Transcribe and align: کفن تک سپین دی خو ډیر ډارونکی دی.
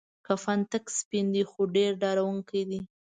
کفن 0.27 0.59
تک 0.71 0.85
سپین 0.97 1.25
دی 1.33 1.43
خو 1.49 1.61
ډیر 1.75 1.91
ډارونکی 2.01 2.61
دی. 2.69 2.79